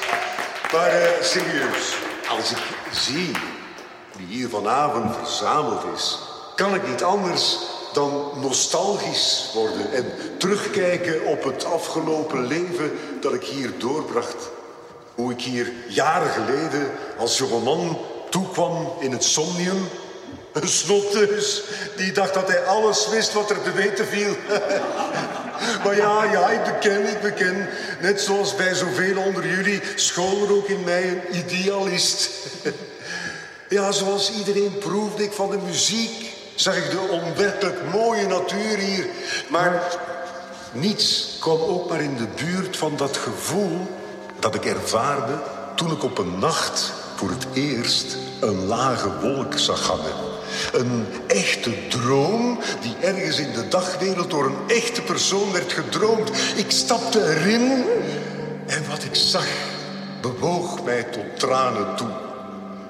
[0.71, 1.95] Maar eh, serieus,
[2.29, 2.57] als ik
[2.91, 3.31] zie
[4.15, 6.19] wie hier vanavond verzameld is,
[6.55, 7.57] kan ik niet anders
[7.93, 14.49] dan nostalgisch worden en terugkijken op het afgelopen leven dat ik hier doorbracht.
[15.15, 17.97] Hoe ik hier jaren geleden als jongeman
[18.29, 19.87] toekwam in het Somnium.
[20.53, 21.63] Een snotteus
[21.95, 24.35] die dacht dat hij alles wist wat er te weten viel.
[25.83, 27.69] maar ja, ja, ik beken, ik beken.
[28.01, 32.29] Net zoals bij zoveel onder jullie school er ook in mij een idealist.
[33.69, 36.28] ja, zoals iedereen proefde ik van de muziek.
[36.59, 39.07] Zag ik de onwerkelijk mooie natuur hier.
[39.49, 39.97] Maar
[40.71, 43.87] niets kwam ook maar in de buurt van dat gevoel
[44.39, 45.41] dat ik ervaarde
[45.75, 50.13] toen ik op een nacht voor het eerst een lage wolk zag hangen.
[50.71, 56.29] Een echte droom die ergens in de dagwereld door een echte persoon werd gedroomd.
[56.55, 57.83] Ik stapte erin
[58.65, 59.47] en wat ik zag
[60.21, 62.11] bewoog mij tot tranen toe.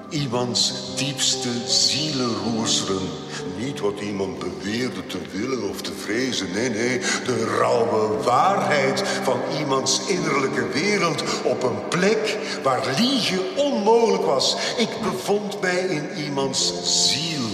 [0.10, 3.10] Iemands diepste zielenroerselen.
[3.60, 6.48] Niet wat iemand beweerde te willen of te vrezen.
[6.54, 7.00] Nee, nee.
[7.00, 11.24] De rauwe waarheid van iemands innerlijke wereld.
[11.44, 14.58] Op een plek waar liegen onmogelijk was.
[14.78, 17.48] Ik bevond mij in iemands ziel.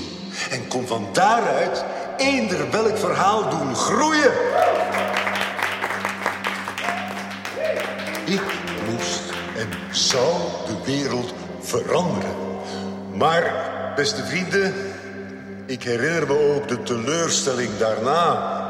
[0.49, 1.83] En kon van daaruit
[2.17, 4.31] eender welk verhaal doen groeien.
[8.25, 8.43] Ik
[8.89, 9.21] moest
[9.57, 10.33] en zou
[10.67, 12.35] de wereld veranderen.
[13.13, 14.73] Maar, beste vrienden,
[15.65, 18.63] ik herinner me ook de teleurstelling daarna.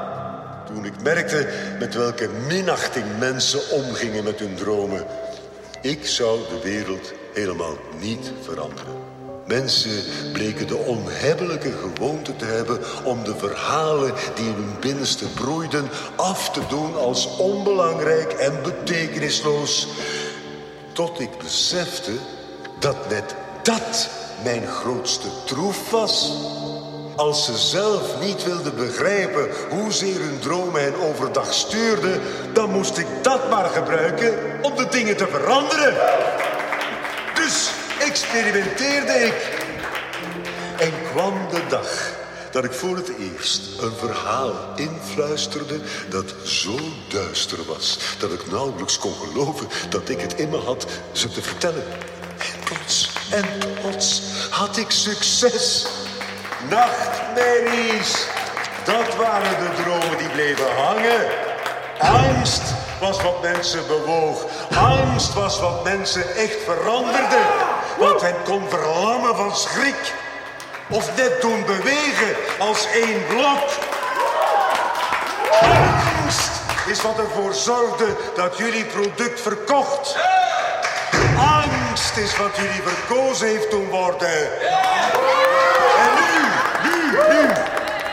[0.65, 1.47] Toen ik merkte
[1.79, 5.05] met welke minachting mensen omgingen met hun dromen.
[5.81, 8.93] Ik zou de wereld helemaal niet veranderen.
[9.47, 10.03] Mensen
[10.33, 16.51] bleken de onhebbelijke gewoonte te hebben om de verhalen die in hun binnenste broeiden af
[16.51, 19.87] te doen als onbelangrijk en betekenisloos.
[20.93, 22.11] Tot ik besefte
[22.79, 24.09] dat net dat
[24.43, 26.33] mijn grootste troef was.
[27.15, 32.21] Als ze zelf niet wilden begrijpen hoezeer hun dromen hen overdag stuurden,
[32.53, 35.93] dan moest ik dat maar gebruiken om de dingen te veranderen.
[37.35, 39.63] Dus experimenteerde ik.
[40.77, 42.13] En kwam de dag
[42.51, 48.97] dat ik voor het eerst een verhaal influisterde dat zo duister was dat ik nauwelijks
[48.97, 51.83] kon geloven dat ik het in me had ze te vertellen.
[52.37, 53.45] En plots, en
[53.81, 55.87] plots had ik succes.
[56.69, 58.27] Nachtmerries,
[58.83, 61.25] dat waren de dromen die bleven hangen.
[61.99, 62.61] Angst
[62.99, 64.45] was wat mensen bewoog.
[64.75, 67.37] Angst was wat mensen echt veranderde.
[67.97, 70.13] Wat hen kon verlammen van schrik.
[70.89, 73.69] Of net doen bewegen als één blok.
[75.61, 76.51] Angst
[76.87, 80.15] is wat ervoor zorgde dat jullie product verkocht.
[81.37, 84.59] Angst is wat jullie verkozen heeft doen worden.
[85.97, 87.47] En nu, nu, nu.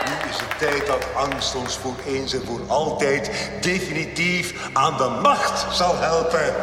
[0.05, 5.75] Nu is het dat angst ons voor eens en voor altijd definitief aan de macht
[5.75, 6.53] zal helpen.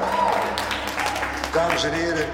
[1.52, 2.26] Dames en heren,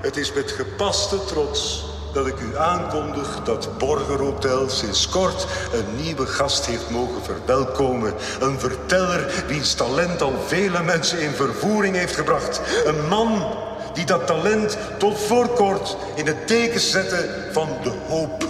[0.00, 6.04] het is met gepaste trots dat ik u aankondig dat Borger Hotel sinds kort een
[6.04, 8.14] nieuwe gast heeft mogen verwelkomen.
[8.40, 12.60] Een verteller wiens talent al vele mensen in vervoering heeft gebracht.
[12.84, 13.46] Een man
[13.92, 18.44] die dat talent tot voor kort in het teken zette van de hoop.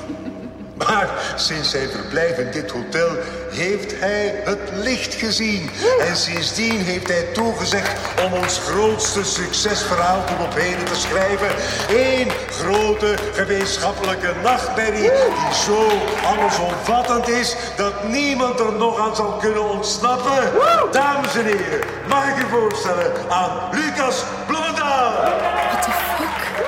[0.76, 3.08] Maar sinds zijn verblijf in dit hotel
[3.50, 5.70] heeft hij het licht gezien.
[6.00, 11.48] En sindsdien heeft hij toegezegd om ons grootste succesverhaal tot op heden te schrijven.
[11.88, 15.88] Eén grote gemeenschappelijke nachtmerrie die zo
[16.24, 20.52] allesomvattend is dat niemand er nog aan zal kunnen ontsnappen.
[20.92, 25.12] Dames en heren, mag ik u voorstellen aan Lucas Bloemendaal.
[25.12, 26.64] What the fuck?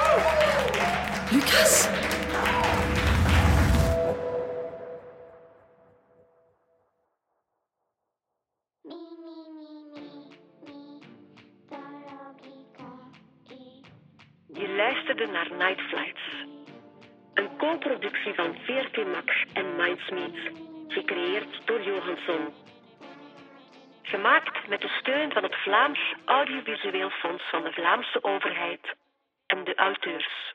[1.30, 1.97] Lucas?
[24.02, 28.94] Gemaakt met de steun van het Vlaams Audiovisueel Fonds van de Vlaamse overheid
[29.46, 30.54] en de auteurs.